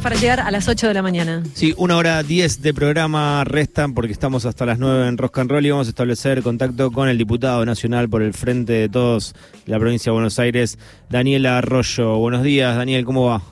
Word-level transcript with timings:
minutos 0.00 0.02
para 0.02 0.16
llegar 0.16 0.40
a 0.40 0.50
las 0.50 0.68
8 0.68 0.88
de 0.88 0.94
la 0.94 1.02
mañana. 1.02 1.42
Sí, 1.54 1.74
una 1.76 1.96
hora 1.96 2.22
10 2.22 2.62
de 2.62 2.74
programa 2.74 3.44
restan 3.44 3.94
porque 3.94 4.12
estamos 4.12 4.46
hasta 4.46 4.66
las 4.66 4.78
9 4.78 5.08
en 5.08 5.18
Rock 5.18 5.38
and 5.38 5.50
Roll 5.50 5.66
y 5.66 5.70
vamos 5.70 5.86
a 5.86 5.90
establecer 5.90 6.42
contacto 6.42 6.90
con 6.90 7.08
el 7.08 7.18
diputado 7.18 7.64
nacional 7.64 8.08
por 8.08 8.22
el 8.22 8.32
Frente 8.32 8.72
de 8.72 8.88
Todos 8.88 9.34
de 9.66 9.72
la 9.72 9.78
provincia 9.78 10.10
de 10.10 10.14
Buenos 10.14 10.38
Aires, 10.38 10.78
Daniel 11.08 11.46
Arroyo. 11.46 12.16
Buenos 12.16 12.42
días, 12.42 12.76
Daniel, 12.76 13.04
¿cómo 13.04 13.26
va? 13.26 13.42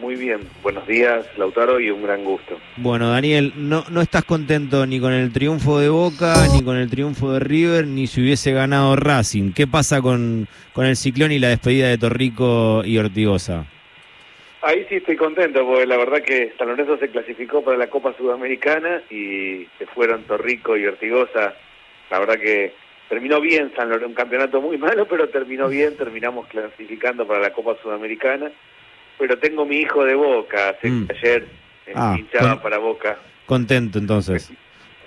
Muy 0.00 0.16
bien, 0.16 0.40
buenos 0.62 0.86
días 0.86 1.26
Lautaro 1.36 1.78
y 1.78 1.90
un 1.90 2.02
gran 2.02 2.24
gusto. 2.24 2.56
Bueno, 2.78 3.10
Daniel, 3.10 3.52
no, 3.56 3.84
no 3.90 4.00
estás 4.00 4.24
contento 4.24 4.86
ni 4.86 4.98
con 4.98 5.12
el 5.12 5.30
triunfo 5.30 5.78
de 5.78 5.90
Boca, 5.90 6.46
ni 6.54 6.62
con 6.62 6.76
el 6.76 6.88
triunfo 6.88 7.32
de 7.32 7.40
River, 7.40 7.86
ni 7.86 8.06
si 8.06 8.22
hubiese 8.22 8.52
ganado 8.52 8.96
Racing. 8.96 9.52
¿Qué 9.52 9.66
pasa 9.66 10.00
con, 10.00 10.48
con 10.72 10.86
el 10.86 10.96
ciclón 10.96 11.32
y 11.32 11.38
la 11.38 11.48
despedida 11.48 11.88
de 11.88 11.98
Torrico 11.98 12.82
y 12.84 12.96
Ortigosa? 12.96 13.66
Ahí 14.62 14.86
sí 14.88 14.96
estoy 14.96 15.16
contento, 15.16 15.64
porque 15.64 15.86
la 15.86 15.96
verdad 15.96 16.22
que 16.22 16.52
San 16.58 16.68
Lorenzo 16.68 16.98
se 16.98 17.08
clasificó 17.08 17.62
para 17.64 17.78
la 17.78 17.88
Copa 17.88 18.14
Sudamericana 18.16 19.02
y 19.10 19.66
se 19.78 19.86
fueron 19.86 20.24
Torrico 20.24 20.76
y 20.76 20.86
Ortigosa. 20.86 21.54
La 22.10 22.18
verdad 22.18 22.38
que 22.38 22.74
terminó 23.08 23.40
bien 23.40 23.72
San 23.74 23.88
Lorenzo, 23.88 24.08
un 24.08 24.14
campeonato 24.14 24.60
muy 24.60 24.76
malo, 24.78 25.06
pero 25.06 25.28
terminó 25.28 25.68
bien, 25.68 25.96
terminamos 25.96 26.46
clasificando 26.48 27.26
para 27.26 27.40
la 27.40 27.52
Copa 27.52 27.76
Sudamericana 27.82 28.50
pero 29.20 29.38
tengo 29.38 29.66
mi 29.66 29.76
hijo 29.76 30.02
de 30.04 30.14
Boca, 30.14 30.76
mm. 30.82 31.04
ayer 31.10 31.46
eh, 31.86 31.92
ah, 31.94 32.16
hinchaba 32.18 32.60
para 32.60 32.78
Boca. 32.78 33.18
Contento 33.44 33.98
entonces. 33.98 34.50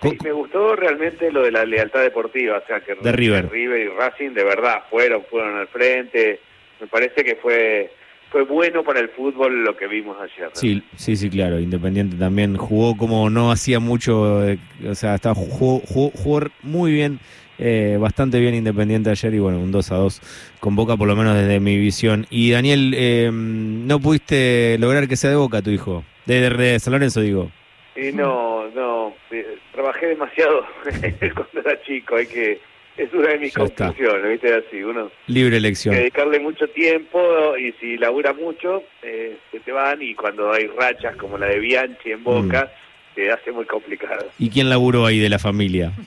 Sí, 0.01 0.17
me 0.23 0.31
gustó 0.31 0.75
realmente 0.75 1.31
lo 1.31 1.41
de 1.41 1.51
la 1.51 1.65
lealtad 1.65 2.01
deportiva, 2.01 2.59
o 2.59 2.67
sea 2.67 2.79
que 2.81 2.93
de 2.93 3.11
River. 3.11 3.49
River 3.49 3.81
y 3.81 3.87
Racing 3.87 4.31
de 4.31 4.43
verdad 4.43 4.83
fueron, 4.89 5.23
fueron 5.25 5.57
al 5.57 5.67
frente. 5.67 6.39
Me 6.79 6.87
parece 6.87 7.23
que 7.23 7.35
fue 7.35 7.91
fue 8.33 8.41
bueno 8.41 8.83
para 8.83 8.99
el 8.99 9.09
fútbol 9.09 9.63
lo 9.63 9.77
que 9.77 9.85
vimos 9.85 10.17
ayer. 10.19 10.49
Sí, 10.53 10.81
sí, 10.95 11.15
sí, 11.15 11.29
claro. 11.29 11.59
Independiente 11.59 12.17
también 12.17 12.57
jugó 12.57 12.97
como 12.97 13.29
no 13.29 13.51
hacía 13.51 13.79
mucho, 13.79 14.43
eh, 14.43 14.57
o 14.89 14.95
sea, 14.95 15.13
estaba 15.13 15.35
jugó, 15.35 15.79
jugó 15.85 16.41
muy 16.63 16.91
bien 16.91 17.19
eh, 17.59 17.95
bastante 18.01 18.39
bien 18.39 18.55
Independiente 18.55 19.11
ayer 19.11 19.35
y 19.35 19.39
bueno, 19.39 19.59
un 19.59 19.71
2 19.71 19.91
a 19.91 19.95
2 19.97 20.21
con 20.59 20.75
Boca 20.75 20.97
por 20.97 21.07
lo 21.07 21.15
menos 21.15 21.35
desde 21.35 21.59
mi 21.59 21.77
visión. 21.77 22.25
Y 22.31 22.49
Daniel, 22.49 22.95
eh, 22.97 23.29
¿no 23.31 23.99
pudiste 23.99 24.77
lograr 24.79 25.07
que 25.07 25.15
sea 25.15 25.29
de 25.29 25.35
Boca 25.35 25.61
tu 25.61 25.69
hijo? 25.69 26.03
De, 26.25 26.49
de, 26.49 26.79
San 26.79 26.93
Lorenzo 26.93 27.21
digo. 27.21 27.51
Y 27.95 28.13
no, 28.13 28.67
no, 28.71 29.13
eh, 29.29 29.59
trabajé 29.73 30.07
demasiado 30.07 30.65
cuando 31.35 31.69
era 31.69 31.79
chico, 31.83 32.15
hay 32.15 32.25
que 32.25 32.59
es 32.97 33.13
una 33.13 33.29
de 33.29 33.39
mis 33.39 33.53
conclusiones, 33.53 34.31
¿viste? 34.31 34.53
Así, 34.53 34.83
uno. 34.83 35.11
Libre 35.27 35.57
elección. 35.57 35.93
Que 35.93 36.01
dedicarle 36.01 36.39
mucho 36.39 36.67
tiempo 36.67 37.57
y 37.57 37.71
si 37.73 37.97
labura 37.97 38.33
mucho, 38.33 38.83
eh, 39.01 39.37
se 39.51 39.59
te 39.59 39.71
van 39.71 40.01
y 40.01 40.13
cuando 40.13 40.51
hay 40.51 40.67
rachas 40.67 41.15
como 41.15 41.37
la 41.37 41.47
de 41.47 41.59
Bianchi 41.59 42.11
en 42.11 42.23
Boca, 42.23 42.71
mm. 42.71 43.15
se 43.15 43.31
hace 43.31 43.51
muy 43.51 43.65
complicado. 43.65 44.27
¿Y 44.37 44.49
quién 44.49 44.69
laburó 44.69 45.05
ahí 45.05 45.19
de 45.19 45.29
la 45.29 45.39
familia? 45.39 45.91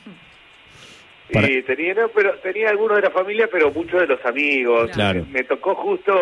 Sí, 1.29 1.63
tenía, 1.63 1.95
pero 2.15 2.35
tenía 2.37 2.71
algunos 2.71 2.99
de 2.99 3.03
la 3.03 3.11
familia, 3.11 3.49
pero 3.51 3.73
muchos 3.73 4.01
de 4.01 4.07
los 4.07 4.25
amigos. 4.25 4.91
Claro. 4.93 5.27
Me 5.33 5.43
tocó 5.43 5.75
justo 5.75 6.15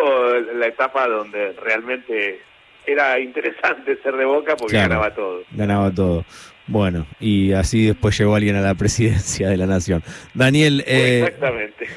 la 0.55 0.65
etapa 0.65 1.07
donde 1.07 1.53
realmente 1.61 2.41
era 2.87 3.19
interesante 3.19 3.97
ser 4.01 4.15
de 4.15 4.25
Boca 4.25 4.55
porque 4.55 4.75
ganaba 4.75 5.13
todo. 5.13 5.43
Ganaba 5.51 5.91
todo. 5.91 6.25
Bueno, 6.67 7.05
y 7.19 7.53
así 7.53 7.85
después 7.85 8.17
llegó 8.17 8.35
alguien 8.35 8.55
a 8.55 8.61
la 8.61 8.73
presidencia 8.75 9.49
de 9.49 9.57
la 9.57 9.65
nación. 9.65 10.03
Daniel, 10.33 10.83
eh, 10.87 11.23
exactamente. 11.23 11.87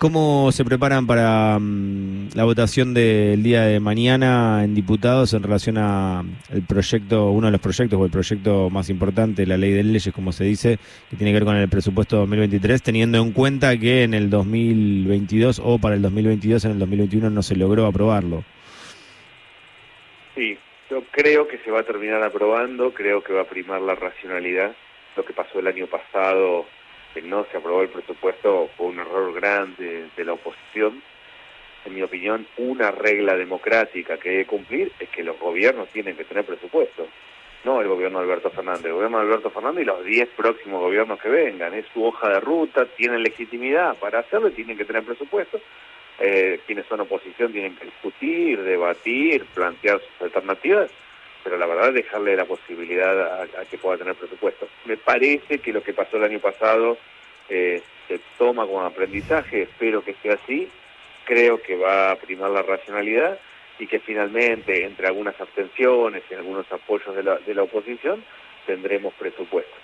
¿Cómo 0.00 0.50
se 0.50 0.64
preparan 0.64 1.06
para 1.06 1.58
mm, 1.60 2.30
la 2.32 2.44
votación 2.44 2.94
del 2.94 3.42
día 3.42 3.64
de 3.64 3.80
mañana 3.80 4.64
en 4.64 4.74
diputados 4.74 5.34
en 5.34 5.42
relación 5.42 5.76
a 5.76 6.24
el 6.48 6.62
proyecto, 6.62 7.30
uno 7.30 7.48
de 7.48 7.50
los 7.50 7.60
proyectos 7.60 8.00
o 8.00 8.06
el 8.06 8.10
proyecto 8.10 8.70
más 8.70 8.88
importante, 8.88 9.44
la 9.44 9.58
ley 9.58 9.72
de 9.72 9.82
leyes, 9.82 10.14
como 10.14 10.32
se 10.32 10.44
dice, 10.44 10.78
que 11.10 11.16
tiene 11.16 11.32
que 11.32 11.34
ver 11.34 11.44
con 11.44 11.54
el 11.54 11.68
presupuesto 11.68 12.16
2023, 12.16 12.82
teniendo 12.82 13.18
en 13.18 13.32
cuenta 13.32 13.76
que 13.76 14.04
en 14.04 14.14
el 14.14 14.30
2022 14.30 15.60
o 15.62 15.78
para 15.78 15.96
el 15.96 16.00
2022, 16.00 16.64
en 16.64 16.70
el 16.70 16.78
2021 16.78 17.28
no 17.28 17.42
se 17.42 17.56
logró 17.56 17.84
aprobarlo? 17.84 18.42
Sí, 20.34 20.58
yo 20.88 21.02
creo 21.10 21.48
que 21.48 21.58
se 21.58 21.70
va 21.70 21.80
a 21.80 21.84
terminar 21.84 22.22
aprobando, 22.22 22.92
creo 22.92 23.22
que 23.22 23.32
va 23.32 23.42
a 23.42 23.48
primar 23.48 23.80
la 23.80 23.94
racionalidad. 23.94 24.74
Lo 25.16 25.24
que 25.24 25.32
pasó 25.32 25.58
el 25.58 25.66
año 25.66 25.86
pasado 25.86 26.66
que 27.12 27.22
no 27.22 27.44
se 27.50 27.56
aprobó 27.56 27.82
el 27.82 27.88
presupuesto 27.88 28.70
fue 28.76 28.86
un 28.86 29.00
error 29.00 29.32
grande 29.34 30.08
de 30.16 30.24
la 30.24 30.34
oposición. 30.34 31.02
En 31.84 31.94
mi 31.94 32.02
opinión, 32.02 32.46
una 32.58 32.90
regla 32.90 33.36
democrática 33.36 34.18
que 34.18 34.30
hay 34.30 34.36
que 34.38 34.46
cumplir 34.46 34.92
es 35.00 35.08
que 35.08 35.24
los 35.24 35.38
gobiernos 35.38 35.88
tienen 35.88 36.16
que 36.16 36.24
tener 36.24 36.44
presupuesto. 36.44 37.08
No 37.64 37.80
el 37.80 37.88
gobierno 37.88 38.18
de 38.18 38.24
Alberto 38.24 38.50
Fernández, 38.50 38.86
el 38.86 38.92
gobierno 38.92 39.18
de 39.18 39.24
Alberto 39.24 39.50
Fernández 39.50 39.82
y 39.82 39.86
los 39.86 40.04
10 40.04 40.28
próximos 40.30 40.80
gobiernos 40.80 41.20
que 41.20 41.28
vengan. 41.28 41.74
Es 41.74 41.86
su 41.92 42.04
hoja 42.04 42.28
de 42.28 42.40
ruta, 42.40 42.86
tienen 42.96 43.22
legitimidad 43.22 43.96
para 43.96 44.20
hacerlo 44.20 44.50
tienen 44.50 44.76
que 44.76 44.84
tener 44.84 45.02
presupuesto. 45.02 45.60
Eh, 46.22 46.60
quienes 46.66 46.84
son 46.86 47.00
oposición 47.00 47.50
tienen 47.50 47.76
que 47.76 47.86
discutir, 47.86 48.62
debatir, 48.62 49.46
plantear 49.54 50.00
sus 50.00 50.22
alternativas 50.22 50.90
pero 51.42 51.56
la 51.56 51.66
verdad 51.66 51.92
dejarle 51.92 52.36
la 52.36 52.44
posibilidad 52.44 53.42
a, 53.42 53.64
que 53.64 53.78
pueda 53.78 53.98
tener 53.98 54.14
presupuesto. 54.14 54.68
Me 54.84 54.96
parece 54.96 55.58
que 55.58 55.72
lo 55.72 55.82
que 55.82 55.92
pasó 55.92 56.16
el 56.16 56.24
año 56.24 56.38
pasado 56.38 56.98
eh, 57.48 57.82
se 58.08 58.20
toma 58.38 58.66
como 58.66 58.82
aprendizaje, 58.82 59.62
espero 59.62 60.04
que 60.04 60.14
sea 60.22 60.34
así, 60.34 60.68
creo 61.24 61.62
que 61.62 61.76
va 61.76 62.12
a 62.12 62.16
primar 62.16 62.50
la 62.50 62.62
racionalidad 62.62 63.38
y 63.78 63.86
que 63.86 64.00
finalmente 64.00 64.84
entre 64.84 65.06
algunas 65.06 65.40
abstenciones 65.40 66.22
y 66.30 66.34
algunos 66.34 66.70
apoyos 66.70 67.14
de 67.16 67.22
la, 67.22 67.38
de 67.38 67.54
la 67.54 67.62
oposición 67.62 68.22
tendremos 68.66 69.14
presupuesto. 69.14 69.74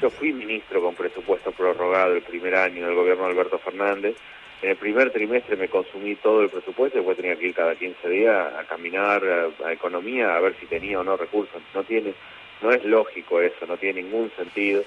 Yo 0.00 0.10
fui 0.10 0.32
ministro 0.32 0.80
con 0.80 0.94
presupuesto 0.94 1.52
prorrogado 1.52 2.14
el 2.14 2.22
primer 2.22 2.54
año 2.54 2.86
del 2.86 2.94
gobierno 2.94 3.24
de 3.24 3.30
Alberto 3.32 3.58
Fernández 3.58 4.16
en 4.60 4.70
el 4.70 4.76
primer 4.76 5.10
trimestre 5.10 5.56
me 5.56 5.68
consumí 5.68 6.16
todo 6.16 6.42
el 6.42 6.50
presupuesto, 6.50 6.98
después 6.98 7.16
tenía 7.16 7.36
que 7.36 7.46
ir 7.46 7.54
cada 7.54 7.76
15 7.76 8.08
días 8.08 8.54
a 8.54 8.64
caminar 8.64 9.22
a, 9.64 9.72
economía 9.72 10.34
a 10.34 10.40
ver 10.40 10.56
si 10.58 10.66
tenía 10.66 10.98
o 10.98 11.04
no 11.04 11.16
recursos. 11.16 11.62
No 11.74 11.84
tiene, 11.84 12.12
no 12.60 12.72
es 12.72 12.84
lógico 12.84 13.40
eso, 13.40 13.66
no 13.66 13.76
tiene 13.76 14.02
ningún 14.02 14.32
sentido. 14.36 14.82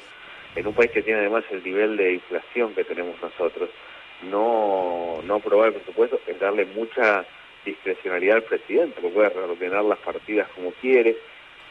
En 0.55 0.67
un 0.67 0.73
país 0.73 0.91
que 0.91 1.01
tiene 1.01 1.21
además 1.21 1.45
el 1.51 1.63
nivel 1.63 1.95
de 1.95 2.15
inflación 2.15 2.73
que 2.73 2.83
tenemos 2.83 3.15
nosotros, 3.21 3.69
no, 4.29 5.21
no 5.23 5.35
aprobar 5.35 5.69
el 5.69 5.75
presupuesto 5.75 6.19
es 6.27 6.39
darle 6.39 6.65
mucha 6.65 7.25
discrecionalidad 7.63 8.37
al 8.37 8.43
presidente, 8.43 8.99
que 8.99 9.07
puede 9.07 9.29
reordenar 9.29 9.85
las 9.85 9.99
partidas 9.99 10.49
como 10.53 10.71
quiere. 10.71 11.15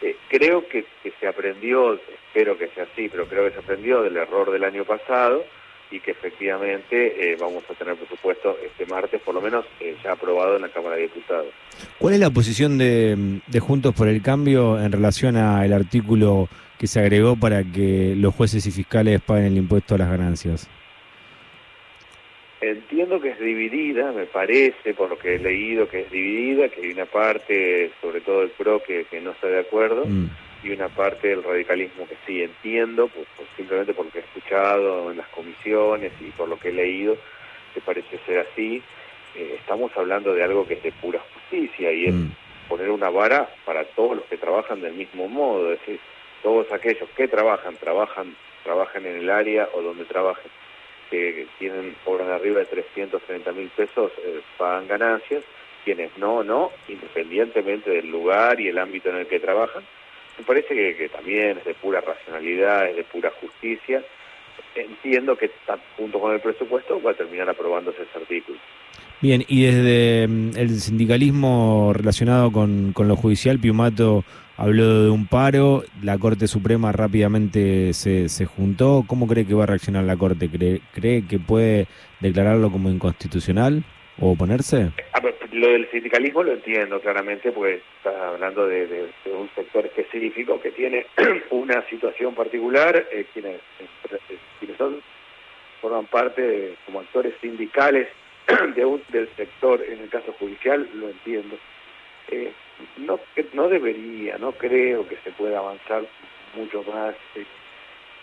Eh, 0.00 0.16
creo 0.28 0.66
que, 0.66 0.86
que 1.02 1.12
se 1.20 1.26
aprendió, 1.26 1.92
espero 1.92 2.56
que 2.56 2.68
sea 2.68 2.84
así, 2.84 3.10
pero 3.10 3.26
creo 3.26 3.44
que 3.44 3.52
se 3.52 3.58
aprendió 3.58 4.00
del 4.00 4.16
error 4.16 4.50
del 4.50 4.64
año 4.64 4.86
pasado 4.86 5.44
y 5.90 6.00
que 6.00 6.12
efectivamente 6.12 7.32
eh, 7.32 7.36
vamos 7.38 7.64
a 7.68 7.74
tener 7.74 7.96
presupuesto 7.96 8.56
este 8.64 8.86
martes, 8.86 9.20
por 9.22 9.34
lo 9.34 9.40
menos 9.40 9.64
eh, 9.80 9.96
ya 10.02 10.12
aprobado 10.12 10.56
en 10.56 10.62
la 10.62 10.68
Cámara 10.68 10.96
de 10.96 11.02
Diputados. 11.02 11.52
¿Cuál 11.98 12.14
es 12.14 12.20
la 12.20 12.30
posición 12.30 12.78
de, 12.78 13.40
Juntos 13.60 13.94
por 13.94 14.08
el 14.08 14.22
Cambio 14.22 14.80
en 14.80 14.92
relación 14.92 15.36
al 15.36 15.72
artículo 15.72 16.48
que 16.78 16.86
se 16.86 17.00
agregó 17.00 17.36
para 17.36 17.64
que 17.64 18.14
los 18.16 18.34
jueces 18.34 18.66
y 18.66 18.70
fiscales 18.70 19.20
paguen 19.20 19.46
el 19.46 19.56
impuesto 19.58 19.96
a 19.96 19.98
las 19.98 20.10
ganancias? 20.10 20.68
Entiendo 22.60 23.20
que 23.20 23.30
es 23.30 23.40
dividida, 23.40 24.12
me 24.12 24.26
parece, 24.26 24.92
por 24.94 25.08
lo 25.08 25.18
que 25.18 25.36
he 25.36 25.38
leído, 25.38 25.88
que 25.88 26.00
es 26.00 26.10
dividida, 26.10 26.68
que 26.68 26.82
hay 26.82 26.92
una 26.92 27.06
parte, 27.06 27.90
sobre 28.02 28.20
todo 28.20 28.42
el 28.42 28.50
PRO, 28.50 28.82
que, 28.82 29.06
no 29.22 29.30
está 29.30 29.46
de 29.46 29.60
acuerdo. 29.60 30.04
Mm 30.06 30.28
y 30.62 30.70
una 30.70 30.88
parte 30.88 31.28
del 31.28 31.42
radicalismo 31.42 32.06
que 32.06 32.16
sí 32.26 32.42
entiendo, 32.42 33.08
pues, 33.08 33.26
pues, 33.36 33.48
simplemente 33.56 33.94
porque 33.94 34.22
escuchado 34.50 35.10
en 35.10 35.16
las 35.16 35.28
comisiones 35.28 36.12
y 36.20 36.30
por 36.30 36.48
lo 36.48 36.58
que 36.58 36.68
he 36.70 36.72
leído, 36.72 37.16
que 37.72 37.80
parece 37.80 38.18
ser 38.26 38.40
así. 38.40 38.82
Eh, 39.36 39.56
estamos 39.58 39.92
hablando 39.96 40.34
de 40.34 40.42
algo 40.42 40.66
que 40.66 40.74
es 40.74 40.82
de 40.82 40.92
pura 40.92 41.20
justicia 41.32 41.92
y 41.92 42.06
es 42.06 42.14
mm. 42.14 42.30
poner 42.68 42.90
una 42.90 43.10
vara 43.10 43.48
para 43.64 43.84
todos 43.84 44.16
los 44.16 44.24
que 44.26 44.36
trabajan 44.36 44.80
del 44.80 44.94
mismo 44.94 45.28
modo, 45.28 45.72
es 45.72 45.80
decir, 45.80 46.00
todos 46.42 46.70
aquellos 46.72 47.08
que 47.10 47.28
trabajan, 47.28 47.76
trabajan, 47.76 48.34
trabajan 48.64 49.06
en 49.06 49.18
el 49.18 49.30
área 49.30 49.68
o 49.72 49.82
donde 49.82 50.04
trabajen, 50.04 50.50
que 51.10 51.46
tienen, 51.58 51.94
cobran 52.04 52.30
arriba 52.30 52.60
de 52.60 52.66
330 52.66 53.52
mil 53.52 53.68
pesos, 53.68 54.10
eh, 54.24 54.40
pagan 54.58 54.88
ganancias, 54.88 55.44
quienes 55.84 56.16
no, 56.18 56.42
no, 56.42 56.72
independientemente 56.88 57.90
del 57.90 58.10
lugar 58.10 58.60
y 58.60 58.68
el 58.68 58.78
ámbito 58.78 59.10
en 59.10 59.16
el 59.16 59.26
que 59.26 59.38
trabajan, 59.38 59.84
me 60.38 60.44
parece 60.44 60.96
que, 60.96 61.08
también 61.10 61.58
es 61.58 61.64
de 61.64 61.74
pura 61.74 62.00
racionalidad, 62.00 62.88
es 62.88 62.96
de 62.96 63.04
pura 63.04 63.30
justicia. 63.40 64.02
Entiendo 64.74 65.36
que 65.36 65.50
junto 65.96 66.20
con 66.20 66.32
el 66.32 66.40
presupuesto 66.40 67.00
va 67.02 67.12
a 67.12 67.14
terminar 67.14 67.48
aprobándose 67.48 68.02
ese 68.02 68.18
artículo. 68.18 68.58
Bien, 69.20 69.44
y 69.48 69.64
desde 69.64 70.28
mm, 70.28 70.56
el 70.56 70.80
sindicalismo 70.80 71.92
relacionado 71.94 72.50
con, 72.50 72.94
lo 72.96 73.16
judicial, 73.16 73.58
Piumato 73.58 74.24
habló 74.56 75.04
de 75.04 75.10
un 75.10 75.26
paro, 75.26 75.84
la 76.02 76.18
Corte 76.18 76.48
Suprema 76.48 76.92
rápidamente 76.92 77.92
se, 77.92 78.28
se 78.28 78.46
juntó. 78.46 79.04
¿Cómo 79.06 79.26
cree 79.26 79.46
que 79.46 79.54
va 79.54 79.64
a 79.64 79.66
reaccionar 79.66 80.04
la 80.04 80.16
Corte? 80.16 80.48
¿Cree, 80.48 80.80
¿Cree 80.92 81.26
que 81.26 81.38
puede 81.38 81.86
declararlo 82.20 82.70
como 82.70 82.90
inconstitucional 82.90 83.84
o 84.20 84.32
oponerse? 84.32 84.90
Lo 85.52 85.68
del 85.68 85.90
sindicalismo 85.90 86.42
lo 86.44 86.52
entiendo 86.52 87.00
claramente, 87.00 87.50
pues 87.52 87.82
estás 87.98 88.14
hablando 88.14 88.66
de, 88.66 88.86
de- 88.86 89.10
un 89.32 89.50
sector 89.54 89.84
específico 89.86 90.60
que 90.60 90.70
tiene 90.70 91.06
una 91.50 91.82
situación 91.88 92.34
particular, 92.34 93.06
eh, 93.10 93.26
quienes, 93.32 93.56
eh, 93.80 94.36
quienes 94.58 94.76
son 94.76 95.02
forman 95.80 96.06
parte 96.06 96.42
de- 96.42 96.76
como 96.86 97.00
actores 97.00 97.34
sindicales 97.40 98.08
de 98.76 98.84
un, 98.84 99.02
del 99.08 99.28
sector, 99.36 99.82
en 99.88 100.00
el 100.00 100.08
caso 100.08 100.32
judicial, 100.38 100.88
lo 100.94 101.08
entiendo. 101.08 101.56
Eh, 102.28 102.52
no, 102.98 103.18
no 103.54 103.68
debería, 103.68 104.38
no 104.38 104.52
creo 104.52 105.06
que 105.08 105.16
se 105.24 105.32
pueda 105.32 105.58
avanzar 105.58 106.04
mucho 106.54 106.82
más. 106.84 107.14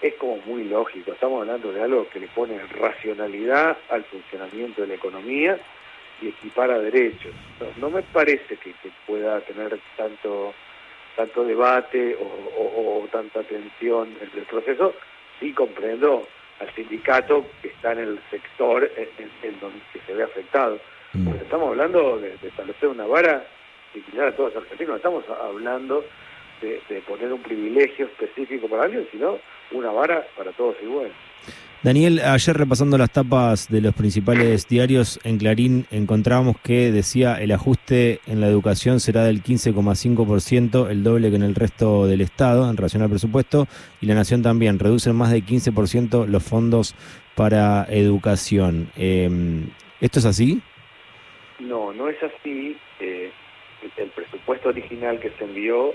es 0.01 0.13
como 0.15 0.37
muy 0.45 0.63
lógico, 0.65 1.11
estamos 1.11 1.41
hablando 1.41 1.71
de 1.73 1.81
algo 1.81 2.07
que 2.09 2.19
le 2.19 2.27
pone 2.27 2.57
racionalidad 2.79 3.77
al 3.89 4.03
funcionamiento 4.05 4.81
de 4.83 4.87
la 4.89 4.93
economía 4.95 5.57
y 6.21 6.29
equipara 6.29 6.79
derechos. 6.79 7.33
No, 7.59 7.67
no 7.77 7.89
me 7.95 8.01
parece 8.03 8.57
que, 8.57 8.71
que 8.73 8.89
pueda 9.05 9.39
tener 9.41 9.79
tanto 9.95 10.53
tanto 11.15 11.43
debate 11.45 12.15
o, 12.15 12.23
o- 12.61 13.03
o 13.03 13.07
tanta 13.07 13.41
tensión 13.43 14.15
en 14.21 14.29
el 14.39 14.45
proceso. 14.45 14.93
Sí 15.39 15.51
comprendo 15.51 16.27
al 16.59 16.73
sindicato 16.75 17.45
que 17.61 17.69
está 17.69 17.93
en 17.93 17.99
el 17.99 18.19
sector 18.29 18.89
en, 18.95 19.59
donde 19.59 19.79
que 19.93 19.99
se 20.05 20.13
ve 20.13 20.23
afectado. 20.23 20.79
Mm. 21.13 21.25
Porque 21.27 21.43
estamos 21.43 21.69
hablando 21.69 22.19
de, 22.19 22.37
de 22.37 22.47
establecer 22.47 22.89
una 22.89 23.07
vara 23.07 23.45
similar 23.93 24.27
a 24.27 24.35
todos 24.35 24.53
los 24.53 24.63
argentinos, 24.63 24.89
no 24.91 24.95
estamos 24.97 25.23
hablando 25.41 26.03
de, 26.61 26.81
de 26.89 27.01
poner 27.01 27.31
un 27.33 27.41
privilegio 27.41 28.05
específico 28.05 28.67
para 28.67 28.83
alguien, 28.83 29.07
sino 29.11 29.39
una 29.71 29.91
vara 29.91 30.25
para 30.35 30.51
todos 30.51 30.75
igual. 30.83 31.11
Daniel, 31.87 32.19
ayer 32.19 32.57
repasando 32.57 32.97
las 32.97 33.13
tapas 33.13 33.69
de 33.69 33.79
los 33.79 33.95
principales 33.95 34.67
diarios 34.67 35.21
en 35.23 35.37
Clarín, 35.37 35.85
encontrábamos 35.89 36.59
que 36.59 36.91
decía 36.91 37.41
el 37.41 37.53
ajuste 37.53 38.19
en 38.27 38.41
la 38.41 38.47
educación 38.47 38.99
será 38.99 39.23
del 39.23 39.41
15,5%, 39.41 40.89
el 40.89 41.01
doble 41.01 41.29
que 41.29 41.37
en 41.37 41.43
el 41.43 41.55
resto 41.55 42.05
del 42.05 42.19
Estado 42.19 42.69
en 42.69 42.75
relación 42.75 43.03
al 43.03 43.09
presupuesto, 43.09 43.67
y 44.01 44.05
la 44.05 44.15
Nación 44.15 44.41
también 44.41 44.79
reducen 44.79 45.15
más 45.15 45.31
de 45.31 45.37
15% 45.41 46.25
los 46.27 46.43
fondos 46.43 46.93
para 47.35 47.85
educación. 47.89 48.91
Eh, 48.97 49.29
¿Esto 50.01 50.19
es 50.19 50.25
así? 50.25 50.61
No, 51.59 51.93
no 51.93 52.09
es 52.09 52.21
así. 52.21 52.75
Eh, 52.99 53.31
el 53.95 54.09
presupuesto 54.09 54.67
original 54.67 55.21
que 55.21 55.29
se 55.39 55.45
envió 55.45 55.93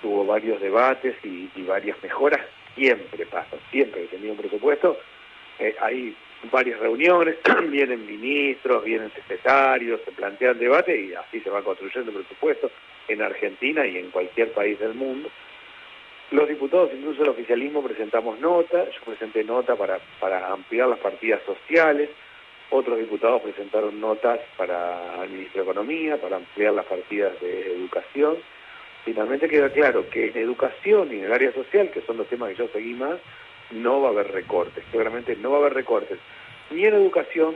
tuvo 0.00 0.24
varios 0.24 0.62
debates 0.62 1.14
y, 1.22 1.50
varias 1.60 2.02
mejoras. 2.02 2.40
Siempre 2.74 3.26
pasa, 3.26 3.56
siempre 3.70 4.04
que 4.04 4.08
se 4.08 4.16
envía 4.16 4.32
un 4.32 4.38
presupuesto. 4.38 4.96
Eh, 5.58 5.74
hay 5.80 6.16
varias 6.50 6.78
reuniones, 6.80 7.36
vienen 7.70 8.06
ministros, 8.06 8.84
vienen 8.84 9.10
secretarios, 9.12 10.00
se 10.04 10.12
plantean 10.12 10.58
debate 10.58 11.00
y 11.00 11.14
así 11.14 11.40
se 11.40 11.50
va 11.50 11.62
construyendo 11.62 12.10
el 12.10 12.18
presupuesto 12.18 12.70
en 13.08 13.22
Argentina 13.22 13.86
y 13.86 13.98
en 13.98 14.10
cualquier 14.10 14.52
país 14.52 14.78
del 14.78 14.94
mundo. 14.94 15.30
Los 16.32 16.48
diputados, 16.48 16.90
incluso 16.92 17.22
el 17.22 17.28
oficialismo, 17.28 17.82
presentamos 17.82 18.40
nota. 18.40 18.84
Yo 18.90 19.00
presenté 19.04 19.44
nota 19.44 19.76
para, 19.76 20.00
para 20.18 20.52
ampliar 20.52 20.88
las 20.88 20.98
partidas 20.98 21.40
sociales. 21.46 22.10
Otros 22.70 22.98
diputados 22.98 23.42
presentaron 23.42 24.00
notas 24.00 24.40
para 24.56 25.22
el 25.22 25.30
ministro 25.30 25.62
de 25.62 25.70
Economía, 25.70 26.20
para 26.20 26.36
ampliar 26.36 26.74
las 26.74 26.84
partidas 26.86 27.40
de 27.40 27.72
educación. 27.76 28.38
Finalmente 29.04 29.48
queda 29.48 29.70
claro 29.70 30.10
que 30.10 30.26
en 30.26 30.36
educación 30.36 31.12
y 31.12 31.18
en 31.20 31.26
el 31.26 31.32
área 31.32 31.52
social, 31.52 31.90
que 31.92 32.00
son 32.00 32.16
los 32.16 32.26
temas 32.26 32.50
que 32.50 32.56
yo 32.56 32.68
seguí 32.72 32.94
más, 32.94 33.20
no 33.70 34.00
va 34.00 34.08
a 34.08 34.12
haber 34.12 34.32
recortes. 34.32 34.84
Seguramente 34.90 35.36
no 35.36 35.50
va 35.50 35.56
a 35.56 35.60
haber 35.60 35.74
recortes. 35.74 36.18
Ni 36.70 36.84
en 36.84 36.94
educación, 36.94 37.54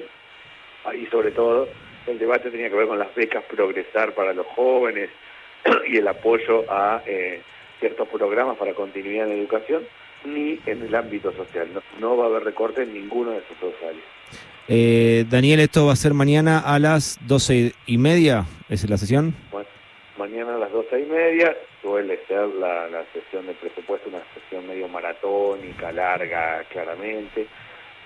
y 0.95 1.07
sobre 1.07 1.31
todo, 1.33 1.69
el 2.07 2.19
debate 2.19 2.51
tenía 2.51 2.71
que 2.71 2.77
ver 2.77 2.89
con 2.89 2.99
las 2.99 3.15
becas 3.15 3.45
Progresar 3.45 4.15
para 4.15 4.33
los 4.33 4.47
jóvenes 4.47 5.11
y 5.89 5.99
el 5.99 6.09
apoyo 6.09 6.65
a 6.71 7.03
eh, 7.07 7.43
ciertos 7.79 8.09
programas 8.09 8.57
para 8.57 8.75
continuidad 8.75 9.31
en 9.31 9.39
educación, 9.39 9.83
ni 10.25 10.59
en 10.67 10.83
el 10.83 10.95
ámbito 10.95 11.33
social. 11.33 11.69
No, 11.73 11.83
no 11.99 12.17
va 12.17 12.25
a 12.25 12.29
haber 12.29 12.45
recortes 12.45 12.87
en 12.87 12.95
ninguno 12.95 13.33
de 13.33 13.39
esos 13.39 13.61
dos 13.61 13.75
áreas. 13.83 14.05
Eh, 14.69 15.25
Daniel, 15.29 15.61
esto 15.61 15.87
va 15.87 15.95
a 15.95 15.97
ser 15.97 16.15
mañana 16.15 16.61
a 16.61 16.79
las 16.79 17.19
doce 17.27 17.73
y 17.87 17.99
media, 17.99 18.45
¿es 18.69 18.89
la 18.89 18.99
sesión? 18.99 19.35
Mañana 20.41 20.57
a 20.57 20.61
las 20.61 20.73
doce 20.73 20.99
y 20.99 21.05
media 21.05 21.55
suele 21.83 22.19
ser 22.27 22.49
la, 22.49 22.89
la 22.89 23.05
sesión 23.13 23.47
de 23.47 23.53
presupuesto, 23.53 24.09
una 24.09 24.23
sesión 24.33 24.67
medio 24.67 24.89
maratónica, 24.89 25.93
larga, 25.93 26.65
claramente. 26.71 27.47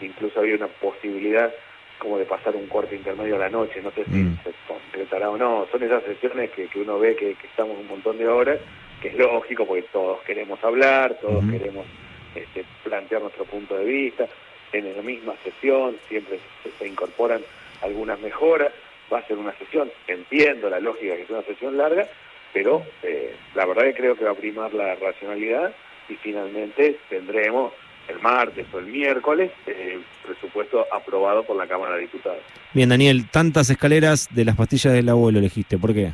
Incluso 0.01 0.41
había 0.41 0.57
una 0.57 0.67
posibilidad 0.67 1.55
como 1.99 2.19
de 2.19 2.25
pasar 2.25 2.57
un 2.57 2.67
corte 2.67 2.97
intermedio 2.97 3.37
a 3.37 3.39
la 3.39 3.51
noche, 3.51 3.81
no 3.83 3.93
sé 3.93 4.05
si 4.07 4.11
Mm. 4.11 4.39
se 4.43 4.51
concretará 4.67 5.31
o 5.31 5.37
no. 5.37 5.69
Son 5.71 5.81
esas 5.85 6.03
sesiones 6.03 6.51
que, 6.51 6.67
que 6.67 6.81
uno 6.81 6.99
ve 6.99 7.15
que, 7.15 7.35
que 7.35 7.47
estamos 7.47 7.79
un 7.79 7.87
montón 7.87 8.19
de 8.19 8.27
horas, 8.27 8.59
que 9.01 9.09
es 9.11 9.15
lógico 9.15 9.65
porque 9.65 9.85
todos 9.93 10.21
queremos 10.23 10.59
hablar, 10.65 11.17
todos 11.21 11.45
queremos 11.49 11.87
este, 12.35 12.65
plantear 12.83 13.23
nuestro 13.23 13.45
punto 13.45 13.77
de 13.77 13.85
vista. 13.85 14.27
En 14.73 14.93
la 14.97 15.03
misma 15.03 15.35
sesión 15.45 15.97
siempre 16.09 16.41
se, 16.65 16.71
se 16.81 16.89
incorporan 16.89 17.43
algunas 17.81 18.19
mejoras. 18.19 18.73
Va 19.13 19.19
a 19.19 19.27
ser 19.29 19.37
una 19.37 19.53
sesión, 19.53 19.89
entiendo 20.09 20.69
la 20.69 20.81
lógica 20.81 21.15
que 21.15 21.23
es 21.23 21.31
una 21.31 21.43
sesión 21.43 21.77
larga, 21.77 22.09
pero 22.55 22.83
eh, 23.03 23.35
la 23.55 23.67
verdad 23.67 23.83
que 23.85 23.95
creo 23.95 24.17
que 24.17 24.25
va 24.25 24.31
a 24.31 24.35
primar 24.35 24.73
la 24.73 24.95
racionalidad 24.95 25.75
y 26.09 26.15
finalmente 26.15 26.97
tendremos 27.11 27.73
el 28.09 28.21
martes 28.21 28.67
o 28.73 28.79
el 28.79 28.87
miércoles 28.87 29.51
eh, 29.67 29.95
el 29.97 30.05
presupuesto 30.27 30.87
aprobado 30.93 31.43
por 31.43 31.56
la 31.56 31.67
Cámara 31.67 31.97
de 31.97 32.03
Diputados. 32.03 32.41
Bien, 32.73 32.89
Daniel, 32.89 33.27
tantas 33.31 33.69
escaleras 33.71 34.29
de 34.31 34.45
las 34.45 34.56
pastillas 34.56 34.93
del 34.95 35.09
abuelo 35.09 35.39
elegiste, 35.39 35.77
¿por 35.79 35.93
qué? 35.93 36.12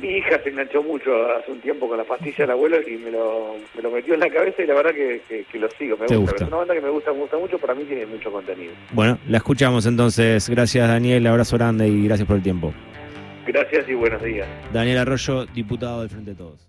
Mi 0.00 0.08
hija 0.08 0.42
se 0.42 0.48
enganchó 0.48 0.82
mucho 0.82 1.10
hace 1.36 1.52
un 1.52 1.60
tiempo 1.60 1.86
con 1.86 1.98
la 1.98 2.04
pastilla 2.04 2.36
del 2.38 2.50
abuelo 2.52 2.78
y 2.86 2.92
me 2.96 3.10
lo, 3.10 3.56
me 3.76 3.82
lo 3.82 3.90
metió 3.90 4.14
en 4.14 4.20
la 4.20 4.30
cabeza 4.30 4.62
y 4.62 4.66
la 4.66 4.72
verdad 4.74 4.92
que, 4.94 5.20
que- 5.28 5.44
que 5.44 5.58
lo 5.58 5.68
sigo, 5.72 5.98
me 5.98 6.06
Te 6.06 6.16
gusta. 6.16 6.32
gusta. 6.32 6.44
Es 6.44 6.48
una 6.48 6.56
banda 6.58 6.74
que 6.74 6.80
me 6.80 6.88
gusta, 6.88 7.12
me 7.12 7.18
gusta 7.20 7.36
mucho, 7.36 7.58
para 7.58 7.74
mí 7.74 7.84
tiene 7.84 8.06
mucho 8.06 8.32
contenido. 8.32 8.72
Bueno, 8.92 9.18
la 9.28 9.36
escuchamos 9.36 9.84
entonces. 9.84 10.48
Gracias, 10.48 10.88
Daniel. 10.88 11.26
Abrazo 11.26 11.56
grande 11.58 11.88
y 11.88 12.04
gracias 12.06 12.26
por 12.26 12.36
el 12.36 12.42
tiempo. 12.42 12.72
Gracias 13.46 13.88
y 13.88 13.94
buenos 13.94 14.22
días. 14.22 14.46
Daniel 14.72 14.98
Arroyo, 14.98 15.46
diputado 15.46 16.00
del 16.00 16.10
Frente 16.10 16.30
de 16.30 16.36
Todos. 16.36 16.68